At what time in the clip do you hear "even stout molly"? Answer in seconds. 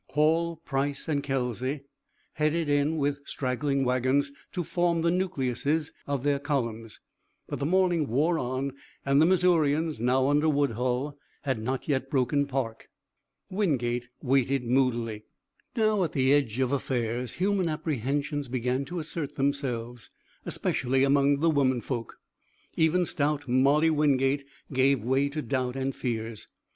22.75-23.91